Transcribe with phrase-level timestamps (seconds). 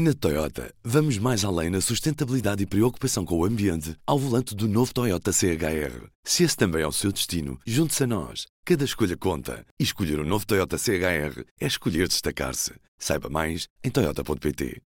[0.00, 4.68] Na Toyota, vamos mais além na sustentabilidade e preocupação com o ambiente ao volante do
[4.68, 6.06] novo Toyota CHR.
[6.22, 8.46] Se esse também é o seu destino, junte-se a nós.
[8.64, 9.66] Cada escolha conta.
[9.76, 12.74] E escolher o um novo Toyota CHR é escolher destacar-se.
[12.96, 14.80] Saiba mais em Toyota.pt.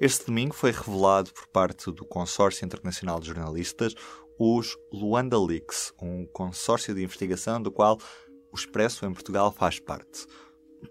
[0.00, 3.94] Este domingo foi revelado por parte do Consórcio Internacional de Jornalistas
[4.38, 7.98] os Luanda Leaks, um consórcio de investigação do qual
[8.50, 10.26] o Expresso em Portugal faz parte.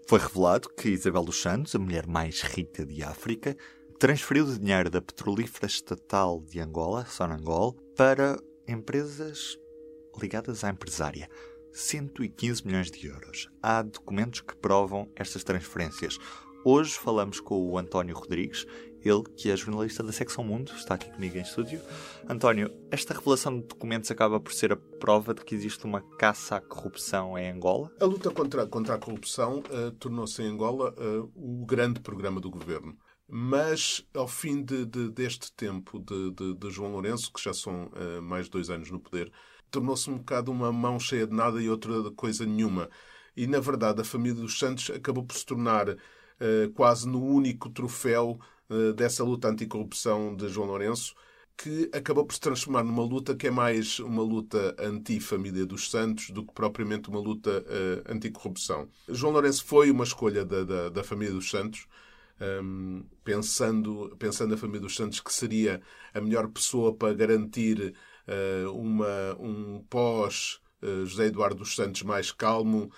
[0.06, 3.56] Foi revelado que Isabel dos Santos, a mulher mais rica de África,
[3.98, 9.58] transferiu o dinheiro da petrolífera estatal de Angola, Sonangol, para empresas
[10.20, 11.28] ligadas à empresária.
[11.72, 13.48] 115 milhões de euros.
[13.62, 16.18] Há documentos que provam estas transferências.
[16.64, 18.66] Hoje falamos com o António Rodrigues,
[19.08, 21.80] ele que é jornalista da Secção Mundo, está aqui comigo em estúdio.
[22.28, 26.56] António, esta revelação de documentos acaba por ser a prova de que existe uma caça
[26.56, 27.90] à corrupção em Angola?
[28.00, 32.50] A luta contra, contra a corrupção uh, tornou-se em Angola uh, o grande programa do
[32.50, 32.96] governo.
[33.26, 38.22] Mas, ao fim de, de, deste tempo de, de, João Lourenço, que já são uh,
[38.22, 39.30] mais de dois anos no poder,
[39.70, 42.88] tornou-se um bocado uma mão cheia de nada e outra coisa nenhuma.
[43.36, 45.96] E, na verdade, a família dos Santos acabou por se tornar
[46.74, 48.38] quase no único troféu
[48.70, 51.14] eh, dessa luta anticorrupção de João Lourenço,
[51.56, 56.30] que acabou por se transformar numa luta que é mais uma luta anti-família dos Santos
[56.30, 58.88] do que propriamente uma luta uh, anticorrupção.
[59.08, 61.86] João Lourenço foi uma escolha da, da, da família dos Santos,
[62.40, 65.80] um, ehm, pensando, pensando a família dos Santos que seria
[66.14, 67.94] a melhor pessoa para garantir
[68.28, 72.92] uh, uma, um pós uh, José Eduardo dos Santos mais calmo,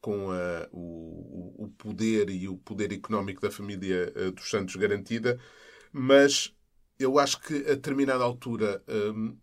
[0.00, 5.38] com a, o, o, poder e o poder económico da família uh, dos Santos garantida,
[5.92, 6.54] mas
[6.98, 9.36] eu acho que a determinada altura um,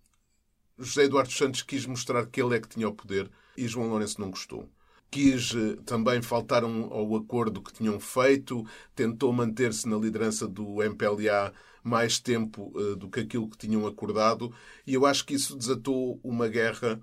[0.78, 4.20] José Eduardo Santos quis mostrar que ele é que tinha o poder e João Lourenço
[4.20, 4.70] não gostou.
[5.10, 11.54] Quis uh, também faltar ao acordo que tinham feito, tentou manter-se na liderança do MPLA
[11.84, 14.54] mais tempo uh, do que aquilo que tinham acordado,
[14.86, 17.02] e eu acho que isso desatou uma guerra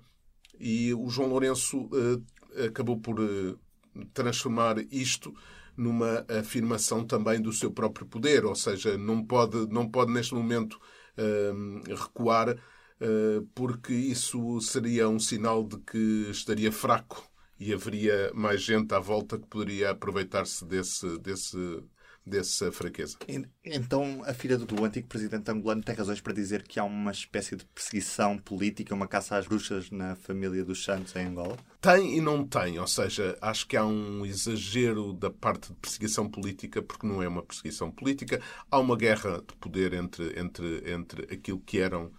[0.59, 2.23] e o João Lourenço uh,
[2.67, 3.59] acabou por uh,
[4.13, 5.33] transformar isto
[5.75, 10.79] numa afirmação também do seu próprio poder, ou seja, não pode, não pode neste momento
[11.17, 12.55] uh, recuar
[13.53, 19.37] porque isso seria um sinal de que estaria fraco e haveria mais gente à volta
[19.37, 21.83] que poderia aproveitar-se desse, desse
[22.25, 23.17] dessa fraqueza.
[23.63, 27.55] Então, a filha do antigo presidente angolano tem razões para dizer que há uma espécie
[27.55, 31.57] de perseguição política, uma caça às bruxas na família dos Santos em Angola?
[31.81, 32.79] Tem e não tem.
[32.79, 37.27] Ou seja, acho que há um exagero da parte de perseguição política, porque não é
[37.27, 38.41] uma perseguição política.
[38.71, 42.11] Há uma guerra de poder entre, entre, entre aquilo que eram.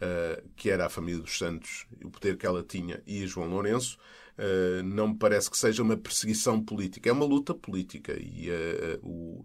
[0.00, 3.98] Uh, que era a família dos Santos, o poder que ela tinha, e João Lourenço,
[4.40, 7.10] Uh, não me parece que seja uma perseguição política.
[7.10, 8.16] É uma luta política.
[8.18, 9.44] E uh, o,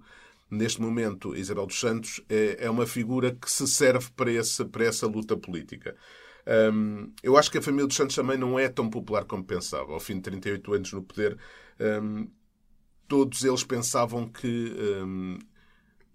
[0.49, 4.85] neste momento, Isabel dos Santos é, é, uma figura que se serve para, esse, para
[4.85, 5.95] essa luta política.
[6.47, 9.91] Um, eu acho que a família dos Santos também não é tão popular como pensava.
[9.91, 11.37] Ao fim de 38 anos no poder,
[12.01, 12.29] um,
[13.07, 14.73] todos eles pensavam que
[15.03, 15.39] um,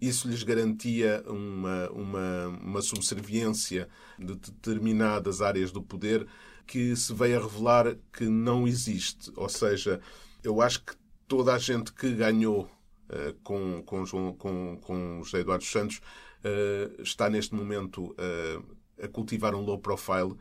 [0.01, 3.89] isso lhes garantia uma, uma, uma subserviência
[4.19, 6.27] de determinadas áreas do poder
[6.67, 9.31] que se veio a revelar que não existe.
[9.37, 10.01] Ou seja,
[10.43, 10.95] eu acho que
[11.27, 12.71] toda a gente que ganhou
[13.09, 19.09] uh, com, com, João, com, com José Eduardo Santos uh, está neste momento uh, a
[19.09, 20.35] cultivar um low profile,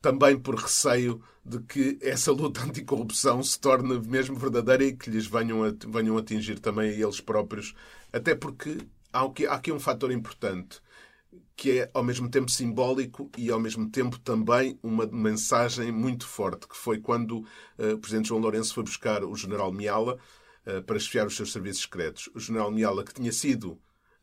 [0.00, 5.26] também por receio de que essa luta anticorrupção se torne mesmo verdadeira e que lhes
[5.26, 7.74] venham, a, venham atingir também a eles próprios.
[8.12, 8.78] Até porque
[9.12, 9.24] há
[9.54, 10.80] aqui, um fator importante
[11.56, 16.66] que é ao mesmo tempo simbólico e ao mesmo tempo também uma mensagem muito forte,
[16.66, 17.40] que foi quando
[17.78, 20.18] uh, o Presidente João Lourenço foi buscar o General Miala
[20.66, 22.30] uh, para esfiar os seus serviços secretos.
[22.34, 23.72] O General Miala, que tinha sido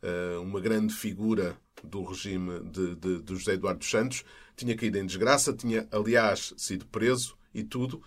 [0.02, 4.24] uh, uma grande figura do regime de, de, de, José Eduardo Santos,
[4.56, 8.02] tinha caído em desgraça, tinha, aliás, sido preso e tudo.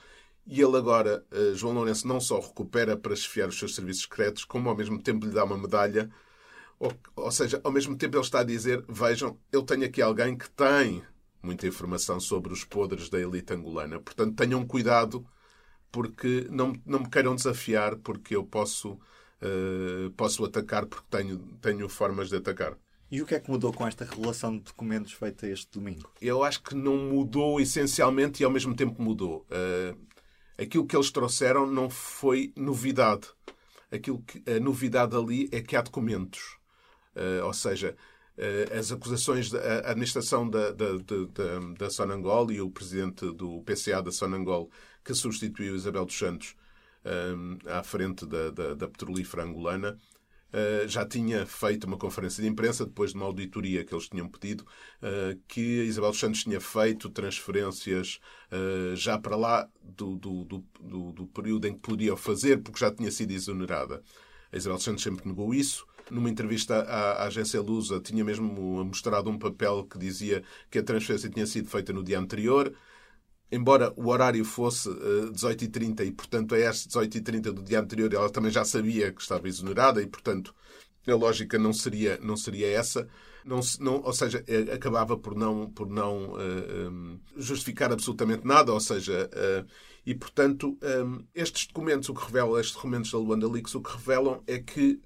[0.46, 1.24] E ele agora,
[1.54, 5.26] João Lourenço, não só recupera para esfiar os seus serviços secretos, como ao mesmo tempo
[5.26, 6.10] lhe dá uma medalha
[6.82, 10.36] ou, ou seja, ao mesmo tempo ele está a dizer: vejam, eu tenho aqui alguém
[10.36, 11.04] que tem
[11.42, 14.00] muita informação sobre os podres da elite angolana.
[14.00, 15.24] Portanto, tenham cuidado,
[15.92, 21.88] porque não, não me queiram desafiar, porque eu posso, uh, posso atacar, porque tenho, tenho
[21.88, 22.76] formas de atacar.
[23.12, 26.10] E o que é que mudou com esta revelação de documentos feita este domingo?
[26.22, 29.46] Eu acho que não mudou essencialmente e ao mesmo tempo mudou.
[29.52, 30.00] Uh,
[30.58, 33.28] aquilo que eles trouxeram não foi novidade.
[33.92, 36.58] Aquilo que, a novidade ali é que há documentos.
[37.14, 37.98] Uh, ou seja,
[38.38, 44.02] uh, as acusações da administração da, da, da, da Sonangol e o presidente do PCA
[44.02, 44.72] da Sonangol,
[45.04, 46.56] que substituiu Isabel dos Santos
[47.66, 49.98] à frente da, da, da petrolífera angolana,
[50.88, 54.66] já tinha feito uma conferência de imprensa depois de uma auditoria que eles tinham pedido,
[55.02, 58.20] uh, que a Isabel Santos tinha feito transferências
[58.52, 62.92] uh, já para lá do, do, do, do, período em que podia fazer, porque já
[62.92, 64.02] tinha sido exonerada.
[64.52, 65.86] A Isabel Santos sempre negou isso.
[66.10, 71.30] Numa entrevista à agência Lusa, tinha mesmo mostrado um papel que dizia que a transferência
[71.30, 72.74] tinha sido feita no dia anterior
[73.52, 78.14] embora o horário fosse uh, eh, 18h30 e, portanto, a este 18h30 do dia anterior
[78.14, 80.56] ela também já sabia que estava exonerada e, portanto,
[81.08, 83.08] a lógica não seria, não seria essa.
[83.44, 88.46] Não, não, ou seja, eh, acabava por não, por não uh, eh, um, justificar absolutamente
[88.46, 89.68] nada, ou seja, uh,
[90.06, 93.92] e portanto, um, estes documentos, o que revelam, estes documentos da Luanda Leaks, o que
[93.92, 95.02] revelam é que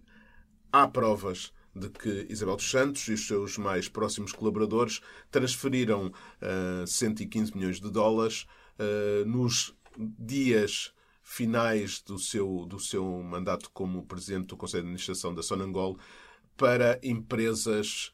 [0.70, 6.88] há provas de que Isabel dos Santos e os seus mais próximos colaboradores transferiram uh,
[6.88, 8.48] 115 milhões de dólares
[8.80, 15.34] uh, nos dias finais do seu, do seu mandato como presidente do Conselho de Administração
[15.34, 15.98] da Sonangol
[16.56, 18.14] para empresas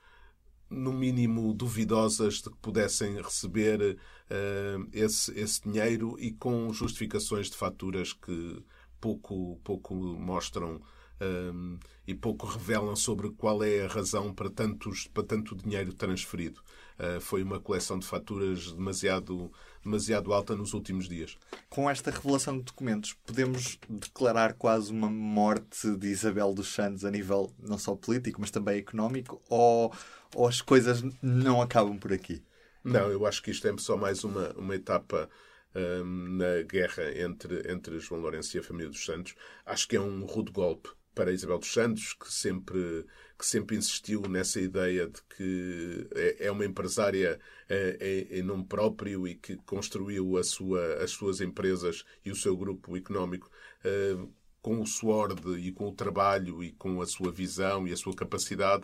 [0.70, 7.58] no mínimo duvidosas de que pudessem receber uh, esse, esse dinheiro e com justificações de
[7.58, 8.64] faturas que
[9.02, 10.80] pouco, pouco mostram
[11.22, 11.78] um,
[12.08, 16.62] e pouco revelam sobre qual é a razão para, tantos, para tanto dinheiro transferido.
[17.00, 19.52] Uh, foi uma coleção de faturas demasiado,
[19.84, 21.38] demasiado alta nos últimos dias.
[21.70, 27.12] Com esta revelação de documentos, podemos declarar quase uma morte de Isabel dos Santos a
[27.12, 29.42] nível não só político, mas também económico?
[29.50, 29.92] Ou,
[30.36, 32.44] ou as coisas não acabam por aqui?
[32.84, 35.30] Não, eu acho que isto é só mais uma, uma etapa
[35.74, 39.36] na guerra entre, entre João Lourenço e a família dos Santos.
[39.66, 43.06] Acho que é um rude golpe para Isabel dos Santos, que sempre,
[43.38, 47.40] que sempre insistiu nessa ideia de que é, é uma empresária
[47.70, 52.56] é, em nome próprio e que construiu a sua, as suas empresas e o seu
[52.56, 53.50] grupo económico
[53.84, 54.18] é,
[54.62, 57.98] com o suor de, e com o trabalho e com a sua visão e a
[57.98, 58.84] sua capacidade,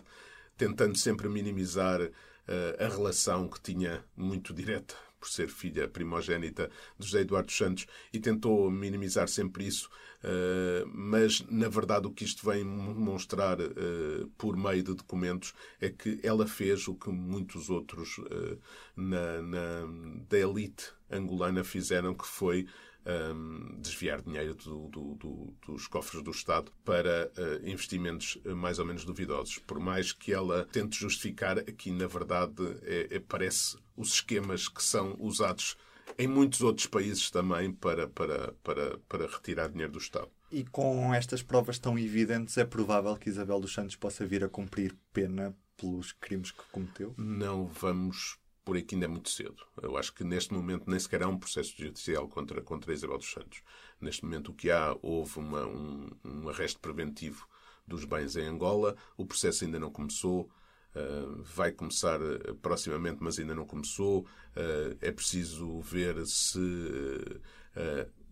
[0.57, 7.05] tentando sempre minimizar é, a relação que tinha muito direta por ser filha primogênita de
[7.05, 9.89] José Eduardo Santos e tentou minimizar sempre isso
[10.23, 15.89] eh, mas, na verdade, o que isto vem mostrar uh, por meio de documentos é
[15.89, 18.59] que ela fez o que muitos outros uh,
[18.95, 19.87] na, na,
[20.27, 22.67] da elite angolana fizeram, que foi
[23.07, 28.85] um, desviar dinheiro do, do, do, dos cofres do Estado para uh, investimentos mais ou
[28.85, 29.59] menos duvidosos.
[29.59, 34.83] Por mais que ela tente justificar, aqui na verdade é, é, parece os esquemas que
[34.83, 35.77] são usados
[36.17, 40.29] em muitos outros países também para, para, para, para retirar dinheiro do Estado.
[40.51, 44.49] E com estas provas tão evidentes, é provável que Isabel dos Santos possa vir a
[44.49, 47.13] cumprir pena pelos crimes que cometeu?
[47.17, 49.55] Não vamos por aqui ainda é muito cedo.
[49.81, 53.31] Eu acho que neste momento nem sequer há um processo judicial contra, contra Isabel dos
[53.31, 53.63] Santos.
[54.01, 57.47] Neste momento o que há, houve uma, um, um arresto preventivo
[57.87, 60.51] dos bens em Angola, o processo ainda não começou,
[60.95, 64.21] Uh, vai começar uh, proximamente, mas ainda não começou.
[64.55, 66.59] Uh, é preciso ver se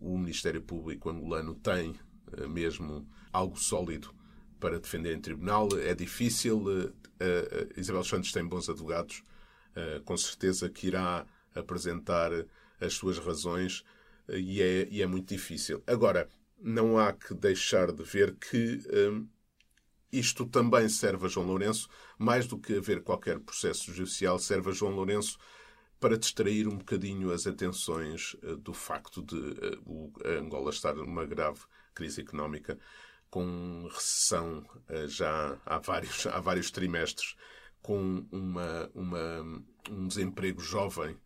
[0.00, 1.94] o Ministério Público angolano tem
[2.48, 4.12] mesmo algo sólido
[4.58, 5.68] para defender em tribunal.
[5.78, 6.64] É difícil.
[7.76, 9.22] Isabel Santos tem bons advogados.
[10.04, 12.30] Com certeza que irá apresentar
[12.80, 13.84] as suas razões
[14.28, 15.82] e é, e é muito difícil.
[15.86, 16.28] Agora,
[16.58, 18.80] não há que deixar de ver que
[20.12, 24.72] isto também serve a João Lourenço, mais do que haver qualquer processo judicial, serve a
[24.72, 25.38] João Lourenço
[26.00, 29.36] para distrair um bocadinho as atenções eh, do facto de
[30.24, 31.60] eh, Angola estar numa grave
[31.94, 32.78] crise económica,
[33.30, 37.34] com recessão eh, já há vários, há vários trimestres,
[37.86, 41.16] com uma, uma, um desemprego jovem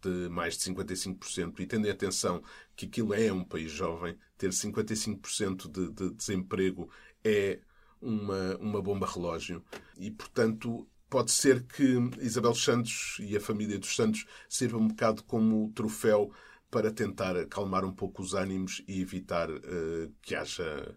[0.00, 2.42] de mais de 55%, e tendo em atenção
[2.74, 6.88] que aquilo é um país jovem, ter 55% de, de desemprego
[7.22, 7.60] é
[8.00, 9.62] uma, uma bomba relógio.
[9.98, 15.22] E, portanto, pode ser que Isabel Santos e a família dos Santos sirvam um bocado
[15.22, 16.32] como troféu
[16.70, 20.96] para tentar acalmar um pouco os ânimos e evitar uh, que haja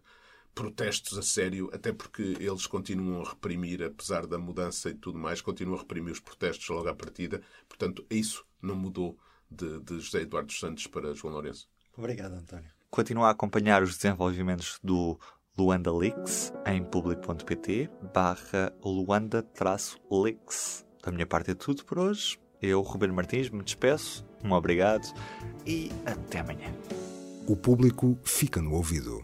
[0.54, 5.42] protestos a sério, até porque eles continuam a reprimir, apesar da mudança e tudo mais,
[5.42, 7.42] continuam a reprimir os protestos logo à partida.
[7.68, 9.18] Portanto, isso não mudou
[9.50, 11.68] de, de José Eduardo Santos para João Lourenço.
[11.98, 12.70] Obrigado, António.
[12.90, 15.20] Continua a acompanhar os desenvolvimentos do
[15.58, 20.86] Luanda Leaks em público.pt barra Luanda-Leaks.
[21.04, 22.40] Da minha parte é tudo por hoje.
[22.62, 24.26] Eu, Ruben Martins, me despeço.
[24.44, 25.08] Um obrigado
[25.66, 26.74] e até amanhã.
[27.48, 29.24] O público fica no ouvido.